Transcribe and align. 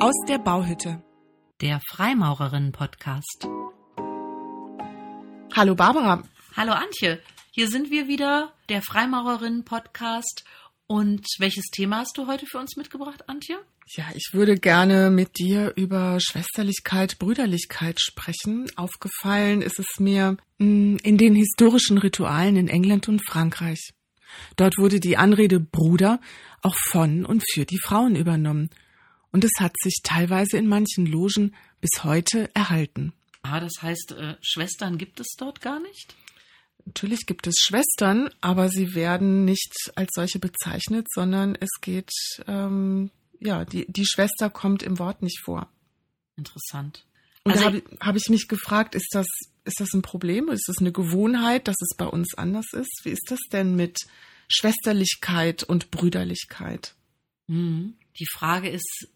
Aus 0.00 0.14
der 0.28 0.38
Bauhütte. 0.38 1.02
Der 1.60 1.80
Freimaurerinnen-Podcast. 1.90 3.48
Hallo 5.56 5.74
Barbara. 5.74 6.22
Hallo 6.56 6.70
Antje. 6.70 7.20
Hier 7.50 7.68
sind 7.68 7.90
wir 7.90 8.06
wieder, 8.06 8.52
der 8.68 8.80
Freimaurerinnen-Podcast. 8.80 10.44
Und 10.86 11.26
welches 11.40 11.64
Thema 11.72 11.98
hast 11.98 12.16
du 12.16 12.28
heute 12.28 12.46
für 12.46 12.58
uns 12.58 12.76
mitgebracht, 12.76 13.28
Antje? 13.28 13.58
Ja, 13.88 14.04
ich 14.14 14.30
würde 14.32 14.56
gerne 14.56 15.10
mit 15.10 15.36
dir 15.36 15.72
über 15.74 16.20
Schwesterlichkeit, 16.20 17.18
Brüderlichkeit 17.18 18.00
sprechen. 18.00 18.70
Aufgefallen 18.76 19.62
ist 19.62 19.80
es 19.80 19.98
mir 19.98 20.36
mm, 20.58 20.98
in 21.02 21.18
den 21.18 21.34
historischen 21.34 21.98
Ritualen 21.98 22.54
in 22.54 22.68
England 22.68 23.08
und 23.08 23.26
Frankreich. 23.26 23.90
Dort 24.54 24.78
wurde 24.78 25.00
die 25.00 25.16
Anrede 25.16 25.58
Bruder 25.58 26.20
auch 26.62 26.76
von 26.76 27.24
und 27.24 27.42
für 27.50 27.64
die 27.64 27.80
Frauen 27.82 28.14
übernommen. 28.14 28.70
Und 29.32 29.44
es 29.44 29.52
hat 29.58 29.74
sich 29.82 30.00
teilweise 30.02 30.56
in 30.56 30.68
manchen 30.68 31.06
Logen 31.06 31.54
bis 31.80 32.04
heute 32.04 32.54
erhalten. 32.54 33.12
Ah, 33.42 33.60
das 33.60 33.74
heißt, 33.80 34.12
äh, 34.12 34.36
Schwestern 34.40 34.98
gibt 34.98 35.20
es 35.20 35.34
dort 35.38 35.60
gar 35.60 35.80
nicht? 35.80 36.14
Natürlich 36.84 37.26
gibt 37.26 37.46
es 37.46 37.56
Schwestern, 37.58 38.30
aber 38.40 38.70
sie 38.70 38.94
werden 38.94 39.44
nicht 39.44 39.72
als 39.94 40.10
solche 40.14 40.38
bezeichnet, 40.38 41.06
sondern 41.12 41.54
es 41.54 41.68
geht, 41.80 42.10
ähm, 42.46 43.10
ja, 43.40 43.64
die, 43.64 43.86
die 43.90 44.06
Schwester 44.06 44.48
kommt 44.48 44.82
im 44.82 44.98
Wort 44.98 45.22
nicht 45.22 45.40
vor. 45.44 45.70
Interessant. 46.36 47.04
Und 47.44 47.52
also, 47.52 47.64
da 47.64 47.66
habe 47.66 47.82
hab 48.00 48.16
ich 48.16 48.28
mich 48.30 48.48
gefragt, 48.48 48.94
ist 48.94 49.08
das, 49.12 49.26
ist 49.64 49.80
das 49.80 49.92
ein 49.92 50.02
Problem? 50.02 50.48
Ist 50.48 50.68
das 50.68 50.78
eine 50.78 50.92
Gewohnheit, 50.92 51.68
dass 51.68 51.76
es 51.80 51.96
bei 51.96 52.06
uns 52.06 52.34
anders 52.36 52.66
ist? 52.72 53.00
Wie 53.04 53.10
ist 53.10 53.26
das 53.28 53.40
denn 53.52 53.76
mit 53.76 53.98
Schwesterlichkeit 54.48 55.62
und 55.62 55.90
Brüderlichkeit? 55.90 56.94
Mhm. 57.48 57.96
Die 58.18 58.26
Frage 58.26 58.68
ist 58.70 59.08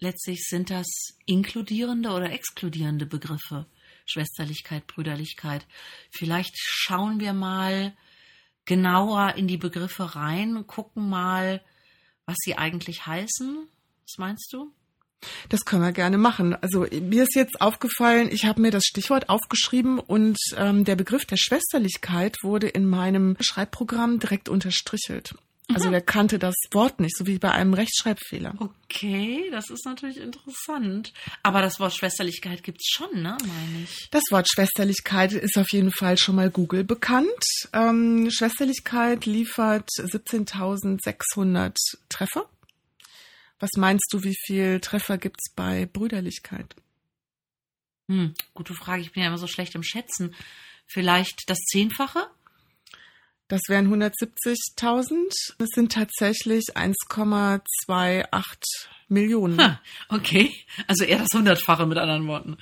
letztlich, 0.00 0.46
sind 0.48 0.70
das 0.70 0.86
inkludierende 1.26 2.10
oder 2.10 2.30
exkludierende 2.30 3.06
Begriffe? 3.06 3.66
Schwesterlichkeit, 4.06 4.86
Brüderlichkeit. 4.86 5.66
Vielleicht 6.10 6.54
schauen 6.56 7.20
wir 7.20 7.32
mal 7.32 7.94
genauer 8.64 9.34
in 9.36 9.46
die 9.46 9.56
Begriffe 9.56 10.16
rein, 10.16 10.66
gucken 10.66 11.08
mal, 11.08 11.62
was 12.26 12.36
sie 12.40 12.56
eigentlich 12.56 13.06
heißen. 13.06 13.68
Was 14.06 14.18
meinst 14.18 14.52
du? 14.52 14.72
Das 15.48 15.64
können 15.64 15.82
wir 15.82 15.92
gerne 15.92 16.18
machen. 16.18 16.54
Also 16.54 16.86
mir 16.90 17.24
ist 17.24 17.34
jetzt 17.34 17.60
aufgefallen, 17.60 18.30
ich 18.32 18.46
habe 18.46 18.60
mir 18.60 18.70
das 18.70 18.84
Stichwort 18.84 19.28
aufgeschrieben 19.28 19.98
und 19.98 20.38
ähm, 20.56 20.84
der 20.84 20.96
Begriff 20.96 21.26
der 21.26 21.36
Schwesterlichkeit 21.36 22.36
wurde 22.42 22.68
in 22.68 22.88
meinem 22.88 23.36
Schreibprogramm 23.40 24.18
direkt 24.18 24.48
unterstrichelt. 24.48 25.34
Also 25.74 25.90
der 25.90 26.00
kannte 26.00 26.38
das 26.38 26.54
Wort 26.72 27.00
nicht, 27.00 27.16
so 27.16 27.26
wie 27.26 27.38
bei 27.38 27.50
einem 27.52 27.74
Rechtschreibfehler. 27.74 28.54
Okay, 28.58 29.48
das 29.50 29.70
ist 29.70 29.84
natürlich 29.84 30.18
interessant. 30.18 31.12
Aber 31.42 31.62
das 31.62 31.80
Wort 31.80 31.94
Schwesterlichkeit 31.94 32.62
gibt's 32.62 32.88
schon, 32.90 33.22
ne, 33.22 33.36
meine 33.40 33.84
ich. 33.84 34.08
Das 34.10 34.24
Wort 34.30 34.48
Schwesterlichkeit 34.48 35.32
ist 35.32 35.56
auf 35.56 35.70
jeden 35.72 35.92
Fall 35.92 36.18
schon 36.18 36.36
mal 36.36 36.50
Google 36.50 36.84
bekannt. 36.84 37.28
Ähm, 37.72 38.30
Schwesterlichkeit 38.30 39.26
liefert 39.26 39.88
17.600 39.98 41.74
Treffer. 42.08 42.48
Was 43.58 43.70
meinst 43.76 44.08
du, 44.12 44.22
wie 44.24 44.36
viel 44.46 44.80
Treffer 44.80 45.18
gibt's 45.18 45.52
bei 45.54 45.86
Brüderlichkeit? 45.86 46.74
Hm, 48.08 48.34
gute 48.54 48.74
Frage. 48.74 49.02
Ich 49.02 49.12
bin 49.12 49.22
ja 49.22 49.28
immer 49.28 49.38
so 49.38 49.46
schlecht 49.46 49.74
im 49.74 49.82
Schätzen. 49.82 50.34
Vielleicht 50.86 51.48
das 51.48 51.58
Zehnfache? 51.58 52.26
Das 53.50 53.62
wären 53.66 53.92
170.000. 53.92 55.54
Das 55.58 55.68
sind 55.74 55.90
tatsächlich 55.90 56.66
1,28 56.76 58.30
Millionen. 59.08 59.60
Ha, 59.60 59.80
okay, 60.08 60.54
also 60.86 61.02
eher 61.02 61.18
das 61.18 61.34
Hundertfache 61.34 61.84
mit 61.84 61.98
anderen 61.98 62.28
Worten. 62.28 62.58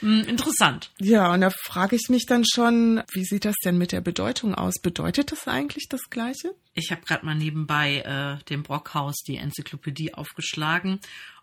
Hm, 0.00 0.24
interessant. 0.24 0.90
Ja, 0.98 1.34
und 1.34 1.42
da 1.42 1.50
frage 1.50 1.96
ich 1.96 2.08
mich 2.08 2.24
dann 2.24 2.44
schon, 2.46 3.02
wie 3.12 3.26
sieht 3.26 3.44
das 3.44 3.56
denn 3.62 3.76
mit 3.76 3.92
der 3.92 4.00
Bedeutung 4.00 4.54
aus? 4.54 4.80
Bedeutet 4.80 5.32
das 5.32 5.46
eigentlich 5.48 5.88
das 5.90 6.08
Gleiche? 6.08 6.54
Ich 6.72 6.90
habe 6.90 7.02
gerade 7.02 7.26
mal 7.26 7.34
nebenbei 7.34 7.98
äh, 7.98 8.42
dem 8.46 8.62
Brockhaus 8.62 9.16
die 9.26 9.36
Enzyklopädie 9.36 10.14
aufgeschlagen 10.14 10.98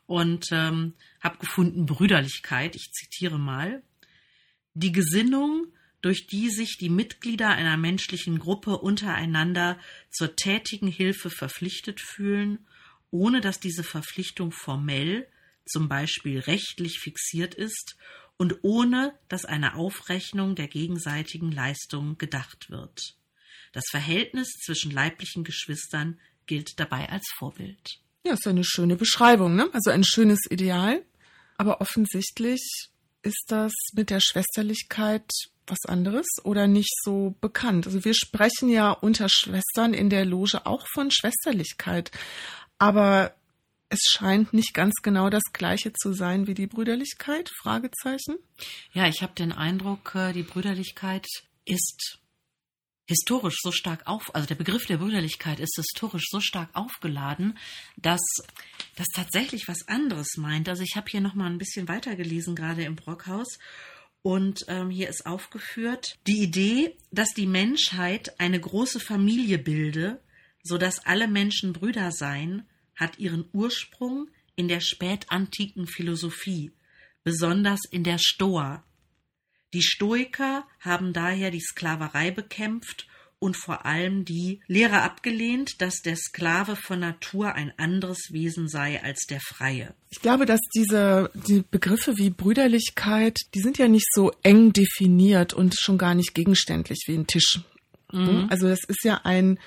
und 0.07 0.47
ähm, 0.51 0.93
habe 1.21 1.37
gefunden 1.37 1.85
Brüderlichkeit. 1.85 2.75
Ich 2.75 2.89
zitiere 2.91 3.37
mal. 3.37 3.83
Die 4.73 4.91
Gesinnung 4.91 5.67
durch 6.01 6.27
die 6.27 6.49
sich 6.49 6.77
die 6.77 6.89
Mitglieder 6.89 7.49
einer 7.49 7.77
menschlichen 7.77 8.39
Gruppe 8.39 8.77
untereinander 8.77 9.77
zur 10.09 10.35
tätigen 10.35 10.87
Hilfe 10.87 11.29
verpflichtet 11.29 11.99
fühlen, 11.99 12.67
ohne 13.11 13.41
dass 13.41 13.59
diese 13.59 13.83
Verpflichtung 13.83 14.51
formell, 14.51 15.27
zum 15.65 15.87
Beispiel 15.87 16.39
rechtlich 16.39 16.99
fixiert 16.99 17.53
ist 17.53 17.97
und 18.37 18.59
ohne 18.63 19.13
dass 19.27 19.45
eine 19.45 19.75
Aufrechnung 19.75 20.55
der 20.55 20.67
gegenseitigen 20.67 21.51
Leistung 21.51 22.17
gedacht 22.17 22.69
wird. 22.69 23.15
Das 23.73 23.85
Verhältnis 23.89 24.47
zwischen 24.65 24.91
leiblichen 24.91 25.43
Geschwistern 25.43 26.19
gilt 26.47 26.79
dabei 26.79 27.09
als 27.09 27.25
Vorbild. 27.37 27.99
Ja, 28.25 28.33
ist 28.33 28.47
eine 28.47 28.63
schöne 28.63 28.95
Beschreibung, 28.95 29.55
ne? 29.55 29.69
Also 29.73 29.91
ein 29.91 30.03
schönes 30.03 30.39
Ideal. 30.49 31.03
Aber 31.57 31.81
offensichtlich 31.81 32.89
ist 33.21 33.45
das 33.47 33.73
mit 33.93 34.09
der 34.09 34.21
Schwesterlichkeit 34.21 35.29
was 35.69 35.85
anderes 35.87 36.27
oder 36.43 36.67
nicht 36.67 36.93
so 37.03 37.35
bekannt. 37.41 37.87
Also 37.87 38.03
wir 38.03 38.13
sprechen 38.13 38.69
ja 38.69 38.91
unter 38.91 39.27
Schwestern 39.29 39.93
in 39.93 40.09
der 40.09 40.25
Loge 40.25 40.65
auch 40.65 40.85
von 40.93 41.11
Schwesterlichkeit, 41.11 42.11
aber 42.77 43.33
es 43.89 44.01
scheint 44.09 44.53
nicht 44.53 44.73
ganz 44.73 44.93
genau 45.01 45.29
das 45.29 45.43
gleiche 45.51 45.93
zu 45.93 46.13
sein 46.13 46.47
wie 46.47 46.53
die 46.53 46.67
Brüderlichkeit? 46.67 47.49
Fragezeichen. 47.61 48.37
Ja, 48.93 49.07
ich 49.07 49.23
habe 49.23 49.33
den 49.33 49.51
Eindruck, 49.51 50.13
äh, 50.15 50.31
die 50.31 50.43
Brüderlichkeit 50.43 51.25
ist 51.65 52.19
historisch 53.07 53.57
so 53.61 53.71
stark 53.71 54.05
auf, 54.05 54.35
also 54.35 54.47
der 54.47 54.53
Begriff 54.53 54.85
der 54.85 54.97
Brüderlichkeit 54.97 55.59
ist 55.59 55.75
historisch 55.75 56.27
so 56.29 56.39
stark 56.39 56.69
aufgeladen, 56.73 57.57
dass 57.97 58.21
das 58.95 59.07
tatsächlich 59.15 59.67
was 59.67 59.87
anderes 59.87 60.37
meint. 60.37 60.69
Also 60.69 60.83
ich 60.83 60.95
habe 60.95 61.09
hier 61.09 61.19
noch 61.19 61.33
mal 61.33 61.47
ein 61.47 61.57
bisschen 61.57 61.87
weitergelesen 61.87 62.55
gerade 62.55 62.83
im 62.83 62.95
Brockhaus 62.95 63.57
und 64.21 64.65
ähm, 64.67 64.89
hier 64.89 65.09
ist 65.09 65.25
aufgeführt 65.25 66.17
die 66.27 66.41
Idee, 66.41 66.97
dass 67.11 67.29
die 67.29 67.47
Menschheit 67.47 68.39
eine 68.39 68.59
große 68.59 68.99
Familie 68.99 69.57
bilde, 69.57 70.21
so 70.63 70.77
dass 70.77 71.05
alle 71.05 71.27
Menschen 71.27 71.73
Brüder 71.73 72.11
seien, 72.11 72.67
hat 72.95 73.17
ihren 73.17 73.49
Ursprung 73.53 74.29
in 74.55 74.67
der 74.67 74.81
spätantiken 74.81 75.87
Philosophie, 75.87 76.73
besonders 77.23 77.79
in 77.89 78.03
der 78.03 78.17
Stoa. 78.19 78.83
Die 79.73 79.83
Stoiker 79.83 80.67
haben 80.79 81.13
daher 81.13 81.51
die 81.51 81.61
Sklaverei 81.61 82.31
bekämpft 82.31 83.07
und 83.39 83.55
vor 83.55 83.85
allem 83.85 84.25
die 84.25 84.59
Lehre 84.67 85.01
abgelehnt, 85.01 85.81
dass 85.81 86.01
der 86.01 86.17
Sklave 86.17 86.75
von 86.75 86.99
Natur 86.99 87.53
ein 87.55 87.73
anderes 87.77 88.31
Wesen 88.31 88.67
sei 88.67 89.01
als 89.01 89.25
der 89.27 89.39
Freie. 89.39 89.93
Ich 90.09 90.21
glaube, 90.21 90.45
dass 90.45 90.59
diese 90.75 91.31
die 91.47 91.63
Begriffe 91.69 92.17
wie 92.17 92.29
Brüderlichkeit, 92.29 93.37
die 93.53 93.61
sind 93.61 93.77
ja 93.77 93.87
nicht 93.87 94.07
so 94.13 94.31
eng 94.43 94.73
definiert 94.73 95.53
und 95.53 95.75
schon 95.79 95.97
gar 95.97 96.15
nicht 96.15 96.33
gegenständlich 96.33 97.05
wie 97.07 97.15
ein 97.15 97.27
Tisch. 97.27 97.61
Mhm. 98.11 98.47
Also 98.49 98.67
das 98.67 98.83
ist 98.87 99.03
ja 99.03 99.21
ein 99.23 99.57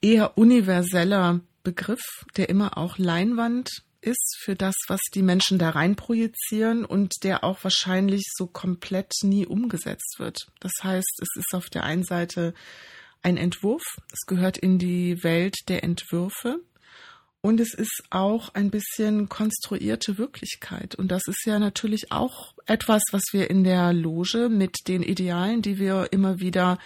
eher 0.00 0.36
universeller 0.36 1.40
Begriff, 1.62 2.02
der 2.36 2.48
immer 2.48 2.76
auch 2.76 2.98
Leinwand 2.98 3.70
ist 4.00 4.36
für 4.42 4.54
das, 4.54 4.74
was 4.88 5.00
die 5.14 5.22
Menschen 5.22 5.58
da 5.58 5.70
rein 5.70 5.96
projizieren 5.96 6.84
und 6.84 7.14
der 7.22 7.42
auch 7.42 7.64
wahrscheinlich 7.64 8.24
so 8.36 8.46
komplett 8.46 9.12
nie 9.22 9.46
umgesetzt 9.46 10.16
wird. 10.18 10.46
Das 10.60 10.72
heißt, 10.82 11.20
es 11.22 11.28
ist 11.36 11.54
auf 11.54 11.70
der 11.70 11.84
einen 11.84 12.04
Seite 12.04 12.54
ein 13.24 13.36
Entwurf. 13.36 13.82
Es 14.12 14.26
gehört 14.26 14.58
in 14.58 14.78
die 14.78 15.22
Welt 15.24 15.56
der 15.68 15.82
Entwürfe. 15.82 16.60
Und 17.40 17.60
es 17.60 17.74
ist 17.74 18.04
auch 18.08 18.54
ein 18.54 18.70
bisschen 18.70 19.28
konstruierte 19.28 20.16
Wirklichkeit. 20.16 20.94
Und 20.94 21.08
das 21.08 21.26
ist 21.26 21.44
ja 21.44 21.58
natürlich 21.58 22.10
auch 22.10 22.54
etwas, 22.64 23.02
was 23.12 23.22
wir 23.32 23.50
in 23.50 23.64
der 23.64 23.92
Loge 23.92 24.48
mit 24.48 24.88
den 24.88 25.02
Idealen, 25.02 25.60
die 25.60 25.78
wir 25.78 26.08
immer 26.10 26.40
wieder 26.40 26.78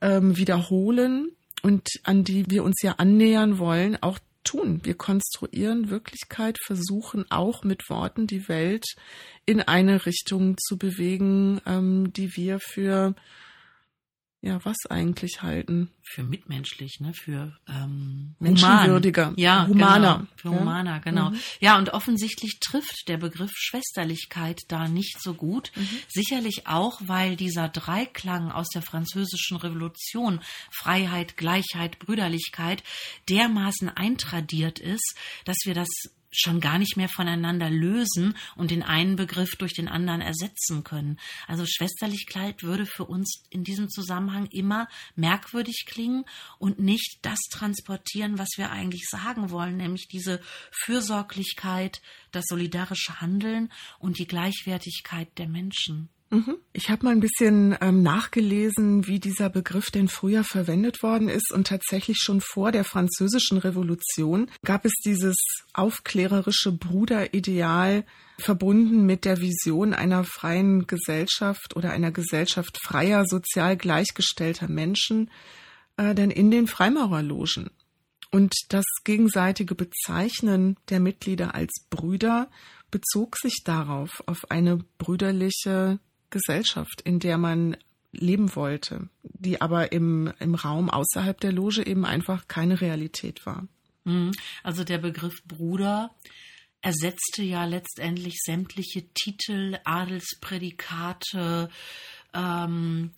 ähm, 0.00 0.36
wiederholen 0.36 1.30
und 1.62 1.88
an 2.02 2.24
die 2.24 2.50
wir 2.50 2.64
uns 2.64 2.82
ja 2.82 2.94
annähern 2.98 3.58
wollen, 3.58 3.96
auch 4.02 4.18
tun. 4.42 4.80
Wir 4.82 4.94
konstruieren 4.94 5.88
Wirklichkeit, 5.88 6.58
versuchen 6.66 7.24
auch 7.30 7.62
mit 7.62 7.88
Worten 7.88 8.26
die 8.26 8.48
Welt 8.48 8.84
in 9.46 9.60
eine 9.60 10.04
Richtung 10.04 10.56
zu 10.58 10.76
bewegen, 10.78 11.60
ähm, 11.64 12.12
die 12.12 12.36
wir 12.36 12.58
für 12.58 13.14
ja, 14.44 14.58
was 14.64 14.76
eigentlich 14.90 15.42
halten? 15.42 15.88
Für 16.02 16.24
mitmenschlich, 16.24 16.98
ne? 16.98 17.14
Für 17.14 17.56
ähm, 17.68 18.34
menschenwürdiger, 18.40 19.26
human. 19.26 19.38
ja, 19.38 19.66
humaner, 19.68 20.14
genau. 20.16 20.28
für 20.34 20.48
ja? 20.50 20.60
humaner, 20.60 21.00
genau. 21.00 21.30
Mhm. 21.30 21.40
Ja, 21.60 21.78
und 21.78 21.90
offensichtlich 21.90 22.58
trifft 22.58 23.04
der 23.06 23.18
Begriff 23.18 23.52
Schwesterlichkeit 23.54 24.62
da 24.66 24.88
nicht 24.88 25.22
so 25.22 25.34
gut. 25.34 25.70
Mhm. 25.76 25.88
Sicherlich 26.08 26.66
auch, 26.66 27.00
weil 27.04 27.36
dieser 27.36 27.68
Dreiklang 27.68 28.50
aus 28.50 28.66
der 28.74 28.82
französischen 28.82 29.58
Revolution 29.58 30.40
Freiheit, 30.72 31.36
Gleichheit, 31.36 32.00
Brüderlichkeit 32.00 32.82
dermaßen 33.28 33.90
eintradiert 33.90 34.80
ist, 34.80 35.14
dass 35.44 35.58
wir 35.64 35.74
das 35.74 35.88
schon 36.32 36.60
gar 36.60 36.78
nicht 36.78 36.96
mehr 36.96 37.08
voneinander 37.08 37.70
lösen 37.70 38.34
und 38.56 38.70
den 38.70 38.82
einen 38.82 39.16
Begriff 39.16 39.56
durch 39.56 39.74
den 39.74 39.88
anderen 39.88 40.20
ersetzen 40.20 40.82
können. 40.82 41.18
Also 41.46 41.64
Schwesterlichkeit 41.66 42.62
würde 42.62 42.86
für 42.86 43.04
uns 43.04 43.44
in 43.50 43.64
diesem 43.64 43.88
Zusammenhang 43.88 44.46
immer 44.46 44.88
merkwürdig 45.14 45.84
klingen 45.86 46.24
und 46.58 46.78
nicht 46.78 47.18
das 47.22 47.38
transportieren, 47.50 48.38
was 48.38 48.48
wir 48.56 48.70
eigentlich 48.70 49.04
sagen 49.08 49.50
wollen, 49.50 49.76
nämlich 49.76 50.08
diese 50.08 50.40
Fürsorglichkeit, 50.70 52.00
das 52.32 52.46
solidarische 52.48 53.20
Handeln 53.20 53.70
und 53.98 54.18
die 54.18 54.26
Gleichwertigkeit 54.26 55.28
der 55.38 55.48
Menschen. 55.48 56.08
Mhm. 56.32 56.56
Ich 56.72 56.88
habe 56.88 57.04
mal 57.04 57.10
ein 57.10 57.20
bisschen 57.20 57.76
ähm, 57.82 58.02
nachgelesen, 58.02 59.06
wie 59.06 59.20
dieser 59.20 59.50
Begriff 59.50 59.90
denn 59.90 60.08
früher 60.08 60.44
verwendet 60.44 61.02
worden 61.02 61.28
ist. 61.28 61.52
Und 61.52 61.66
tatsächlich 61.66 62.16
schon 62.22 62.40
vor 62.40 62.72
der 62.72 62.84
Französischen 62.84 63.58
Revolution 63.58 64.50
gab 64.64 64.86
es 64.86 64.94
dieses 65.04 65.36
aufklärerische 65.74 66.72
Bruderideal 66.72 68.06
verbunden 68.38 69.04
mit 69.04 69.26
der 69.26 69.42
Vision 69.42 69.92
einer 69.92 70.24
freien 70.24 70.86
Gesellschaft 70.86 71.76
oder 71.76 71.90
einer 71.90 72.12
Gesellschaft 72.12 72.78
freier, 72.82 73.26
sozial 73.26 73.76
gleichgestellter 73.76 74.68
Menschen, 74.68 75.30
äh, 75.98 76.14
denn 76.14 76.30
in 76.30 76.50
den 76.50 76.66
Freimaurerlogen. 76.66 77.68
Und 78.30 78.54
das 78.70 78.86
gegenseitige 79.04 79.74
Bezeichnen 79.74 80.76
der 80.88 81.00
Mitglieder 81.00 81.54
als 81.54 81.84
Brüder 81.90 82.48
bezog 82.90 83.36
sich 83.36 83.64
darauf, 83.64 84.22
auf 84.24 84.50
eine 84.50 84.78
brüderliche 84.96 86.00
Gesellschaft, 86.32 87.00
in 87.02 87.20
der 87.20 87.38
man 87.38 87.76
leben 88.10 88.54
wollte, 88.56 89.08
die 89.22 89.60
aber 89.60 89.92
im, 89.92 90.32
im 90.40 90.54
Raum 90.54 90.90
außerhalb 90.90 91.40
der 91.40 91.52
Loge 91.52 91.86
eben 91.86 92.04
einfach 92.04 92.48
keine 92.48 92.80
Realität 92.80 93.46
war. 93.46 93.66
Mhm. 94.04 94.32
Also 94.62 94.84
der 94.84 94.98
Begriff 94.98 95.42
Bruder 95.44 96.10
ersetzte 96.82 97.42
ja 97.42 97.64
letztendlich 97.64 98.38
sämtliche 98.44 99.04
Titel, 99.14 99.78
Adelsprädikate, 99.84 101.70
ähm, 102.34 103.12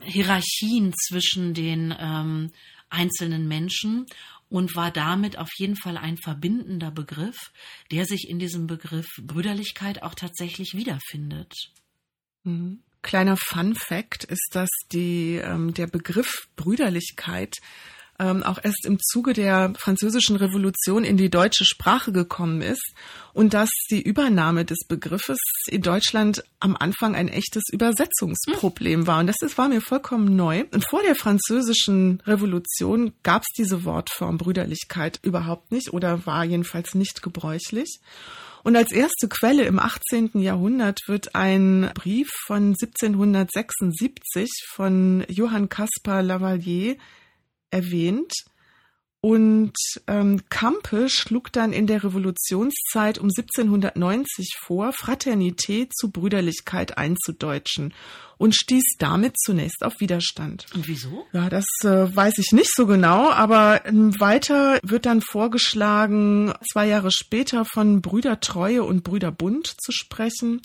Hierarchien 0.00 0.92
zwischen 0.94 1.54
den 1.54 1.94
ähm, 1.98 2.52
einzelnen 2.90 3.48
Menschen 3.48 4.06
und 4.48 4.76
war 4.76 4.90
damit 4.90 5.38
auf 5.38 5.50
jeden 5.56 5.76
Fall 5.76 5.96
ein 5.96 6.16
verbindender 6.16 6.90
Begriff, 6.90 7.52
der 7.90 8.06
sich 8.06 8.28
in 8.28 8.38
diesem 8.38 8.66
Begriff 8.66 9.06
Brüderlichkeit 9.22 10.02
auch 10.02 10.14
tatsächlich 10.14 10.74
wiederfindet. 10.74 11.52
Mhm. 12.44 12.82
Kleiner 13.02 13.36
Fun 13.36 13.74
Fact 13.74 14.24
ist, 14.24 14.48
dass 14.52 14.70
die, 14.92 15.36
ähm, 15.36 15.74
der 15.74 15.86
Begriff 15.86 16.48
Brüderlichkeit 16.56 17.54
ähm, 18.18 18.42
auch 18.42 18.58
erst 18.62 18.86
im 18.86 18.98
Zuge 19.00 19.32
der 19.32 19.72
französischen 19.78 20.36
Revolution 20.36 21.04
in 21.04 21.16
die 21.16 21.30
deutsche 21.30 21.64
Sprache 21.64 22.12
gekommen 22.12 22.62
ist 22.62 22.94
und 23.32 23.54
dass 23.54 23.70
die 23.90 24.02
Übernahme 24.02 24.64
des 24.64 24.86
Begriffes 24.88 25.38
in 25.68 25.82
Deutschland 25.82 26.42
am 26.60 26.76
Anfang 26.76 27.14
ein 27.14 27.28
echtes 27.28 27.64
Übersetzungsproblem 27.70 29.06
war. 29.06 29.20
Und 29.20 29.26
das 29.26 29.36
ist, 29.42 29.58
war 29.58 29.68
mir 29.68 29.80
vollkommen 29.80 30.36
neu. 30.36 30.64
Und 30.72 30.88
vor 30.88 31.02
der 31.02 31.14
französischen 31.14 32.22
Revolution 32.26 33.12
gab 33.22 33.42
es 33.42 33.48
diese 33.56 33.84
Wortform 33.84 34.38
Brüderlichkeit 34.38 35.20
überhaupt 35.22 35.70
nicht 35.72 35.92
oder 35.92 36.24
war 36.26 36.44
jedenfalls 36.44 36.94
nicht 36.94 37.22
gebräuchlich. 37.22 38.00
Und 38.66 38.74
als 38.74 38.90
erste 38.90 39.28
Quelle 39.28 39.62
im 39.62 39.78
18. 39.78 40.30
Jahrhundert 40.40 40.98
wird 41.06 41.36
ein 41.36 41.92
Brief 41.94 42.28
von 42.46 42.74
1776 42.74 44.50
von 44.74 45.24
Johann 45.28 45.68
Caspar 45.68 46.20
Lavalier 46.20 46.96
erwähnt. 47.70 48.32
Und 49.20 49.72
ähm, 50.06 50.42
Campe 50.50 51.08
schlug 51.08 51.50
dann 51.50 51.72
in 51.72 51.88
der 51.88 52.04
Revolutionszeit 52.04 53.18
um 53.18 53.24
1790 53.24 54.52
vor, 54.64 54.92
Fraternität 54.92 55.90
zu 55.96 56.12
Brüderlichkeit 56.12 56.96
einzudeutschen 56.96 57.92
und 58.38 58.54
stieß 58.54 58.84
damit 58.98 59.34
zunächst 59.40 59.82
auf 59.82 59.94
Widerstand. 59.98 60.66
Und 60.74 60.86
wieso? 60.86 61.26
Ja, 61.32 61.48
das 61.48 61.64
äh, 61.82 62.14
weiß 62.14 62.38
ich 62.38 62.52
nicht 62.52 62.70
so 62.72 62.86
genau, 62.86 63.30
aber 63.30 63.84
ähm, 63.86 64.14
weiter 64.20 64.78
wird 64.82 65.06
dann 65.06 65.22
vorgeschlagen, 65.22 66.52
zwei 66.70 66.86
Jahre 66.86 67.10
später 67.10 67.64
von 67.64 68.02
Brüdertreue 68.02 68.84
und 68.84 69.02
Brüderbund 69.02 69.74
zu 69.80 69.90
sprechen. 69.90 70.62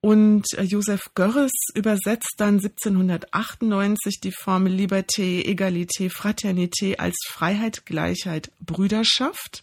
Und 0.00 0.46
äh, 0.54 0.62
Josef 0.62 1.12
Görres 1.14 1.52
übersetzt 1.74 2.34
dann 2.38 2.54
1798 2.54 4.20
die 4.20 4.32
Formel 4.32 4.72
Liberté, 4.72 5.44
Egalité, 5.44 6.08
Fraternité 6.10 6.96
als 6.96 7.16
Freiheit, 7.26 7.84
Gleichheit, 7.84 8.50
Brüderschaft. 8.60 9.62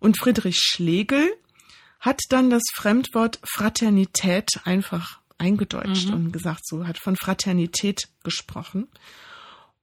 Und 0.00 0.18
Friedrich 0.18 0.58
Schlegel 0.58 1.32
hat 2.00 2.20
dann 2.28 2.50
das 2.50 2.62
Fremdwort 2.74 3.40
Fraternität 3.42 4.60
einfach 4.64 5.20
eingedeutscht 5.38 6.08
mhm. 6.08 6.14
und 6.14 6.32
gesagt, 6.32 6.66
so 6.66 6.86
hat 6.86 6.98
von 6.98 7.16
Fraternität 7.16 8.08
gesprochen. 8.22 8.88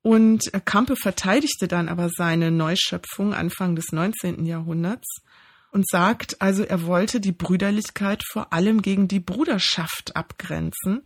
Und 0.04 0.54
äh, 0.54 0.62
Kampe 0.64 0.96
verteidigte 0.96 1.68
dann 1.68 1.90
aber 1.90 2.10
seine 2.10 2.52
Neuschöpfung 2.52 3.34
Anfang 3.34 3.76
des 3.76 3.92
19. 3.92 4.46
Jahrhunderts 4.46 5.08
und 5.76 5.86
sagt 5.90 6.42
also, 6.42 6.64
er 6.64 6.86
wollte 6.86 7.20
die 7.20 7.34
Brüderlichkeit 7.34 8.24
vor 8.24 8.54
allem 8.54 8.82
gegen 8.82 9.10
die 9.10 9.20
Bruderschaft 9.20 10.16
abgrenzen 10.16 11.02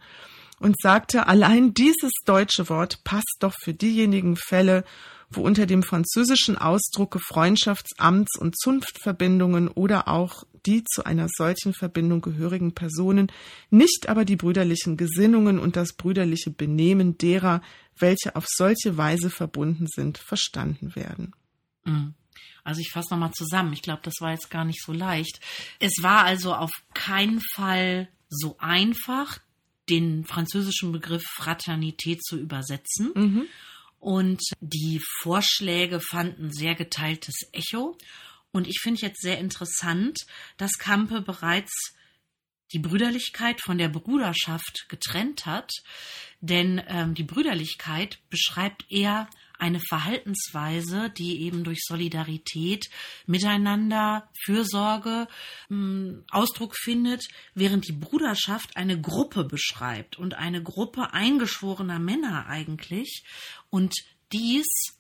und 0.59 0.79
sagte, 0.79 1.25
allein 1.25 1.73
dieses 1.73 2.11
deutsche 2.23 2.69
Wort 2.69 3.03
passt 3.03 3.37
doch 3.39 3.55
für 3.63 3.73
diejenigen 3.73 4.35
Fälle, 4.35 4.83
wo 5.31 5.41
unter 5.41 5.65
dem 5.65 5.81
französischen 5.81 6.55
Ausdrucke 6.55 7.17
Freundschafts-, 7.17 7.97
Amts- 7.97 8.37
und 8.37 8.59
Zunftverbindungen 8.59 9.69
oder 9.69 10.07
auch 10.07 10.43
die 10.67 10.83
zu 10.83 11.03
einer 11.03 11.29
solchen 11.35 11.73
Verbindung 11.73 12.21
gehörigen 12.21 12.75
Personen, 12.75 13.31
nicht 13.71 14.07
aber 14.07 14.23
die 14.23 14.35
brüderlichen 14.35 14.97
Gesinnungen 14.97 15.57
und 15.57 15.77
das 15.77 15.93
brüderliche 15.93 16.51
Benehmen 16.51 17.17
derer, 17.17 17.63
welche 17.97 18.35
auf 18.35 18.45
solche 18.47 18.97
Weise 18.97 19.31
verbunden 19.31 19.87
sind, 19.87 20.19
verstanden 20.19 20.95
werden. 20.95 21.33
Mhm. 21.85 22.13
Also 22.69 22.81
ich 22.81 22.91
fasse 22.91 23.11
nochmal 23.11 23.31
zusammen. 23.33 23.73
Ich 23.73 23.81
glaube, 23.81 24.01
das 24.03 24.13
war 24.19 24.31
jetzt 24.31 24.51
gar 24.51 24.63
nicht 24.63 24.83
so 24.83 24.93
leicht. 24.93 25.39
Es 25.79 25.93
war 26.01 26.23
also 26.23 26.53
auf 26.53 26.71
keinen 26.93 27.41
Fall 27.55 28.07
so 28.29 28.57
einfach, 28.59 29.39
den 29.89 30.23
französischen 30.23 30.91
Begriff 30.91 31.23
Fraternität 31.35 32.23
zu 32.23 32.37
übersetzen. 32.37 33.11
Mhm. 33.15 33.45
Und 33.99 34.39
die 34.61 35.01
Vorschläge 35.21 35.99
fanden 35.99 36.51
sehr 36.51 36.75
geteiltes 36.75 37.49
Echo. 37.53 37.97
Und 38.51 38.67
ich 38.67 38.79
finde 38.81 39.01
jetzt 39.01 39.19
sehr 39.19 39.39
interessant, 39.39 40.19
dass 40.57 40.77
Kampe 40.77 41.21
bereits 41.21 41.95
die 42.71 42.79
Brüderlichkeit 42.79 43.61
von 43.63 43.79
der 43.79 43.89
Bruderschaft 43.89 44.85
getrennt 44.89 45.47
hat, 45.47 45.71
denn 46.39 46.79
ähm, 46.87 47.15
die 47.15 47.23
Brüderlichkeit 47.23 48.19
beschreibt 48.29 48.85
eher 48.91 49.27
eine 49.59 49.79
Verhaltensweise, 49.79 51.09
die 51.09 51.41
eben 51.41 51.63
durch 51.63 51.79
Solidarität, 51.83 52.89
Miteinander, 53.27 54.29
Fürsorge 54.43 55.27
ähm, 55.69 56.23
Ausdruck 56.31 56.75
findet, 56.75 57.27
während 57.53 57.87
die 57.87 57.93
Bruderschaft 57.93 58.77
eine 58.77 58.99
Gruppe 58.99 59.43
beschreibt 59.43 60.17
und 60.17 60.33
eine 60.33 60.63
Gruppe 60.63 61.13
eingeschworener 61.13 61.99
Männer 61.99 62.47
eigentlich. 62.47 63.23
Und 63.69 63.93
dies 64.31 64.98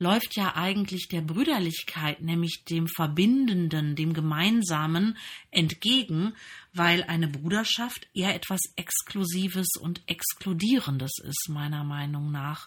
läuft 0.00 0.34
ja 0.34 0.56
eigentlich 0.56 1.08
der 1.08 1.20
Brüderlichkeit, 1.20 2.22
nämlich 2.22 2.64
dem 2.64 2.88
Verbindenden, 2.88 3.94
dem 3.94 4.14
Gemeinsamen 4.14 5.18
entgegen, 5.50 6.34
weil 6.72 7.04
eine 7.04 7.28
Bruderschaft 7.28 8.08
eher 8.14 8.34
etwas 8.34 8.60
Exklusives 8.76 9.68
und 9.78 10.00
Exkludierendes 10.06 11.12
ist, 11.22 11.48
meiner 11.50 11.84
Meinung 11.84 12.32
nach. 12.32 12.66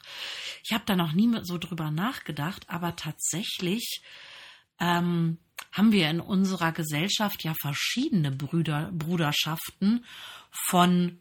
Ich 0.63 0.74
habe 0.74 0.84
da 0.86 0.96
noch 0.96 1.13
nie 1.13 1.30
so 1.42 1.58
drüber 1.58 1.90
nachgedacht, 1.90 2.70
aber 2.70 2.96
tatsächlich 2.96 4.04
ähm, 4.80 5.40
haben 5.72 5.92
wir 5.92 6.12
in 6.12 6.20
unserer 6.20 6.72
Gesellschaft 6.72 7.44
ja 7.44 7.56
verschiedene 7.60 8.32
Brüder, 8.32 8.92
Bruderschaften 8.94 10.06
von 10.68 11.20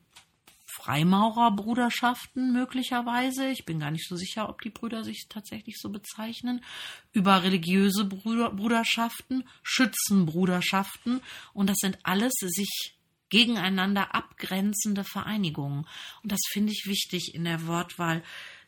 Freimaurerbruderschaften 0.82 2.52
möglicherweise. 2.52 3.48
Ich 3.48 3.64
bin 3.64 3.78
gar 3.78 3.90
nicht 3.90 4.08
so 4.08 4.16
sicher, 4.16 4.48
ob 4.48 4.62
die 4.62 4.70
Brüder 4.70 5.04
sich 5.04 5.26
tatsächlich 5.28 5.78
so 5.78 5.90
bezeichnen. 5.90 6.64
Über 7.12 7.42
religiöse 7.42 8.04
Bruder 8.04 8.50
Bruderschaften, 8.50 9.44
Schützenbruderschaften. 9.62 11.20
Und 11.52 11.70
das 11.70 11.76
sind 11.80 11.98
alles 12.02 12.32
sich 12.40 12.96
gegeneinander 13.28 14.14
abgrenzende 14.14 15.04
Vereinigungen. 15.04 15.86
Und 16.22 16.32
das 16.32 16.40
finde 16.50 16.72
ich 16.72 16.86
wichtig 16.86 17.34
in 17.34 17.44
der 17.44 17.66
Wortwahl, 17.66 18.22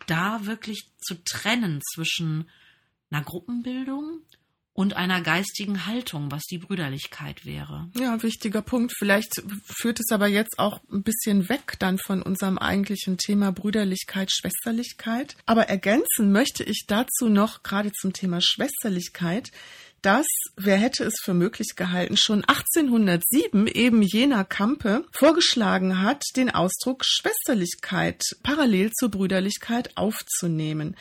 da 0.06 0.46
wirklich 0.46 0.90
zu 1.00 1.22
trennen 1.24 1.80
zwischen 1.94 2.48
einer 3.10 3.22
Gruppenbildung 3.22 4.22
und 4.74 4.94
einer 4.94 5.20
geistigen 5.22 5.86
Haltung, 5.86 6.30
was 6.30 6.42
die 6.42 6.58
Brüderlichkeit 6.58 7.46
wäre. 7.46 7.88
Ja, 7.96 8.20
wichtiger 8.22 8.60
Punkt. 8.60 8.92
Vielleicht 8.98 9.42
führt 9.64 10.00
es 10.00 10.10
aber 10.10 10.26
jetzt 10.26 10.58
auch 10.58 10.80
ein 10.92 11.04
bisschen 11.04 11.48
weg 11.48 11.76
dann 11.78 11.96
von 11.98 12.20
unserem 12.20 12.58
eigentlichen 12.58 13.16
Thema 13.16 13.52
Brüderlichkeit, 13.52 14.32
Schwesterlichkeit. 14.32 15.36
Aber 15.46 15.68
ergänzen 15.68 16.32
möchte 16.32 16.64
ich 16.64 16.84
dazu 16.88 17.28
noch 17.28 17.62
gerade 17.62 17.92
zum 17.92 18.12
Thema 18.12 18.40
Schwesterlichkeit 18.40 19.52
dass, 20.04 20.26
wer 20.56 20.76
hätte 20.76 21.04
es 21.04 21.14
für 21.22 21.32
möglich 21.32 21.76
gehalten, 21.76 22.18
schon 22.18 22.44
1807 22.44 23.66
eben 23.66 24.02
jener 24.02 24.44
Kampe 24.44 25.06
vorgeschlagen 25.12 26.02
hat, 26.02 26.22
den 26.36 26.50
Ausdruck 26.50 27.04
Schwesterlichkeit 27.06 28.22
parallel 28.42 28.92
zur 28.92 29.10
Brüderlichkeit 29.10 29.96
aufzunehmen. 29.96 30.94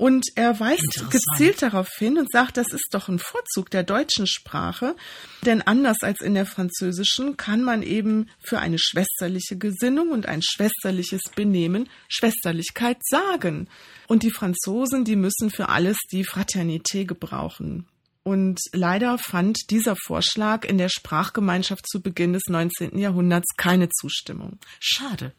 Und 0.00 0.28
er 0.34 0.58
weist 0.58 1.10
gezielt 1.10 1.60
darauf 1.60 1.90
hin 1.98 2.16
und 2.16 2.32
sagt, 2.32 2.56
das 2.56 2.72
ist 2.72 2.88
doch 2.92 3.10
ein 3.10 3.18
Vorzug 3.18 3.68
der 3.68 3.82
deutschen 3.82 4.26
Sprache, 4.26 4.96
denn 5.44 5.60
anders 5.60 5.98
als 6.00 6.22
in 6.22 6.32
der 6.32 6.46
französischen 6.46 7.36
kann 7.36 7.62
man 7.62 7.82
eben 7.82 8.30
für 8.42 8.60
eine 8.60 8.78
schwesterliche 8.78 9.58
Gesinnung 9.58 10.08
und 10.08 10.24
ein 10.24 10.40
schwesterliches 10.40 11.20
Benehmen 11.36 11.86
Schwesterlichkeit 12.08 12.96
sagen. 13.04 13.68
Und 14.06 14.22
die 14.22 14.30
Franzosen, 14.30 15.04
die 15.04 15.16
müssen 15.16 15.50
für 15.50 15.68
alles 15.68 15.98
die 16.10 16.24
Fraternité 16.24 17.04
gebrauchen. 17.04 17.86
Und 18.22 18.58
leider 18.72 19.18
fand 19.18 19.68
dieser 19.68 19.96
Vorschlag 19.96 20.64
in 20.64 20.78
der 20.78 20.88
Sprachgemeinschaft 20.88 21.86
zu 21.86 22.00
Beginn 22.00 22.32
des 22.32 22.44
19. 22.48 22.96
Jahrhunderts 22.96 23.54
keine 23.58 23.90
Zustimmung. 23.90 24.60
Schade. 24.78 25.34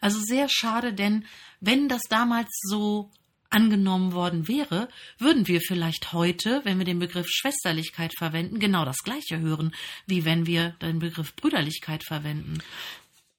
Also 0.00 0.20
sehr 0.20 0.48
schade, 0.48 0.94
denn 0.94 1.24
wenn 1.58 1.88
das 1.88 2.02
damals 2.08 2.50
so 2.62 3.10
angenommen 3.56 4.12
worden 4.12 4.48
wäre, 4.48 4.88
würden 5.18 5.48
wir 5.48 5.62
vielleicht 5.62 6.12
heute, 6.12 6.60
wenn 6.64 6.76
wir 6.78 6.84
den 6.84 6.98
Begriff 6.98 7.26
Schwesterlichkeit 7.28 8.12
verwenden, 8.16 8.58
genau 8.58 8.84
das 8.84 8.98
Gleiche 8.98 9.40
hören, 9.40 9.74
wie 10.06 10.26
wenn 10.26 10.46
wir 10.46 10.76
den 10.82 10.98
Begriff 10.98 11.34
Brüderlichkeit 11.34 12.04
verwenden. 12.04 12.58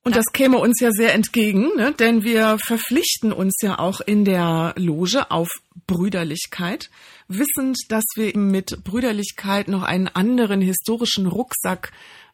Und 0.03 0.15
das 0.15 0.31
käme 0.33 0.57
uns 0.57 0.79
ja 0.79 0.89
sehr 0.91 1.13
entgegen, 1.13 1.75
ne? 1.75 1.93
denn 1.93 2.23
wir 2.23 2.57
verpflichten 2.59 3.31
uns 3.31 3.53
ja 3.61 3.77
auch 3.77 3.99
in 3.99 4.25
der 4.25 4.73
Loge 4.77 5.29
auf 5.29 5.49
Brüderlichkeit, 5.85 6.89
wissend, 7.27 7.77
dass 7.89 8.05
wir 8.15 8.35
mit 8.37 8.83
Brüderlichkeit 8.83 9.67
noch 9.67 9.83
einen 9.83 10.07
anderen 10.07 10.61
historischen 10.61 11.27
Rucksack 11.27 11.91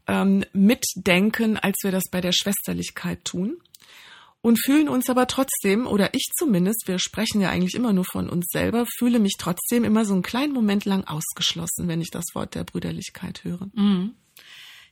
ähm, 0.08 0.46
mitdenken, 0.54 1.58
als 1.58 1.78
wir 1.84 1.92
das 1.92 2.04
bei 2.12 2.22
der 2.22 2.32
Schwesterlichkeit 2.32 3.26
tun 3.26 3.58
und 4.44 4.60
fühlen 4.62 4.90
uns 4.90 5.10
aber 5.10 5.26
trotzdem, 5.28 5.88
oder 5.88 6.14
ich 6.14 6.30
zumindest, 6.38 6.84
wir 6.86 7.00
sprechen 7.00 7.40
ja 7.40 7.50
eigentlich 7.50 7.76
immer 7.76 7.94
nur 7.94 8.04
von 8.04 8.30
uns 8.30 8.46
selber, 8.52 8.86
fühle 8.98 9.20
mich 9.20 9.36
trotzdem 9.40 9.86
immer 9.86 10.04
so 10.04 10.14
einen 10.14 10.22
kleinen 10.22 10.52
Moment 10.52 10.84
lang 10.84 11.06
ausgeschlossen, 11.06 11.88
wenn 11.88 12.02
ich 12.02 12.12
das 12.12 12.26
Wort 12.34 12.54
der 12.54 12.66
Brüderlichkeit 12.66 13.46
höre. 13.46 13.70
Mhm. 13.74 14.16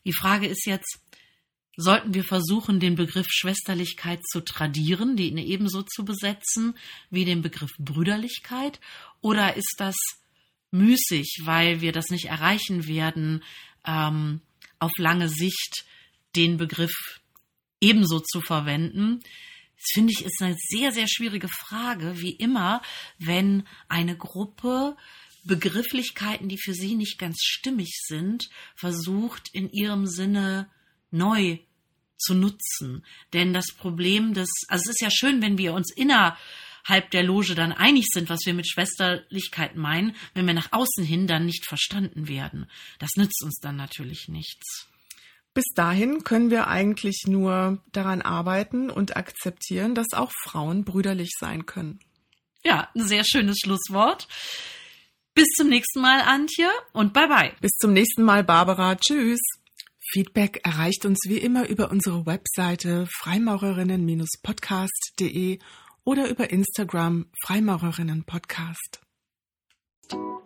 Die 0.06 0.14
Frage 0.14 0.48
ist 0.48 0.66
jetzt, 0.66 1.00
sollten 1.76 2.14
wir 2.14 2.24
versuchen, 2.24 2.80
den 2.80 2.96
Begriff 2.96 3.28
Schwesterlichkeit 3.30 4.22
zu 4.26 4.40
tradieren, 4.40 5.18
den 5.18 5.38
ebenso 5.38 5.82
zu 5.84 6.06
besetzen 6.06 6.78
wie 7.10 7.26
den 7.26 7.42
Begriff 7.42 7.72
Brüderlichkeit? 7.78 8.80
Oder 9.20 9.58
ist 9.58 9.76
das 9.78 9.98
müßig, 10.72 11.42
weil 11.44 11.82
wir 11.82 11.92
das 11.92 12.10
nicht 12.10 12.26
erreichen 12.26 12.88
werden, 12.88 13.44
ähm, 13.86 14.40
auf 14.80 14.92
lange 14.98 15.28
Sicht 15.28 15.84
den 16.38 16.56
Begriff 16.56 17.21
ebenso 17.82 18.20
zu 18.20 18.40
verwenden? 18.40 19.22
Das 19.76 19.90
finde 19.94 20.14
ich 20.14 20.24
ist 20.24 20.42
eine 20.42 20.56
sehr, 20.70 20.92
sehr 20.92 21.08
schwierige 21.08 21.48
Frage, 21.50 22.22
wie 22.22 22.36
immer, 22.36 22.82
wenn 23.18 23.68
eine 23.90 24.16
Gruppe 24.16 24.96
Begrifflichkeiten, 25.44 26.50
die 26.50 26.60
für 26.60 26.74
sie 26.74 26.96
nicht 26.96 27.18
ganz 27.18 27.42
stimmig 27.42 28.00
sind, 28.06 28.50
versucht 28.76 29.50
in 29.54 29.72
ihrem 29.72 30.06
Sinne 30.06 30.70
neu 31.10 31.58
zu 32.18 32.36
nutzen. 32.36 33.04
Denn 33.34 33.54
das 33.54 33.74
Problem 33.76 34.34
des, 34.34 34.50
also 34.68 34.84
es 34.84 34.90
ist 34.92 35.02
ja 35.02 35.10
schön, 35.10 35.42
wenn 35.42 35.58
wir 35.58 35.74
uns 35.74 35.92
innerhalb 35.92 37.10
der 37.12 37.24
Loge 37.24 37.56
dann 37.56 37.72
einig 37.72 38.06
sind, 38.14 38.30
was 38.30 38.46
wir 38.46 38.54
mit 38.54 38.70
Schwesterlichkeit 38.70 39.76
meinen, 39.76 40.16
wenn 40.36 40.46
wir 40.46 40.54
nach 40.54 40.72
außen 40.72 41.04
hin 41.04 41.26
dann 41.26 41.48
nicht 41.48 41.66
verstanden 41.66 42.28
werden. 42.28 42.68
Das 43.00 43.10
nützt 43.16 43.44
uns 43.44 43.60
dann 43.60 43.78
natürlich 43.78 44.28
nichts. 44.28 44.88
Bis 45.54 45.66
dahin 45.76 46.24
können 46.24 46.50
wir 46.50 46.68
eigentlich 46.68 47.26
nur 47.28 47.84
daran 47.92 48.22
arbeiten 48.22 48.90
und 48.90 49.18
akzeptieren, 49.18 49.96
dass 49.96 50.14
auch 50.14 50.32
Frauen 50.44 50.86
brüderlich 50.86 51.32
sein 51.38 51.66
können. 51.66 52.00
Ja, 52.64 52.88
ein 52.96 53.06
sehr 53.06 53.26
schönes 53.26 53.58
Schlusswort. 53.60 54.30
Bis 55.34 55.48
zum 55.56 55.70
nächsten 55.70 56.02
Mal, 56.02 56.20
Antje, 56.22 56.70
und 56.94 57.14
bye 57.14 57.28
bye. 57.28 57.54
Bis 57.60 57.72
zum 57.80 57.94
nächsten 57.94 58.22
Mal, 58.24 58.44
Barbara. 58.44 58.96
Tschüss. 58.96 59.40
Feedback 60.12 60.62
erreicht 60.66 61.06
uns 61.06 61.20
wie 61.26 61.38
immer 61.38 61.68
über 61.68 61.92
unsere 61.92 62.26
Webseite 62.26 63.08
freimaurerinnen-podcast.de 63.20 65.60
oder 66.04 66.28
über 66.30 66.50
Instagram 66.50 67.28
Freimaurerinnenpodcast. 67.46 69.00
Podcast. 70.10 70.42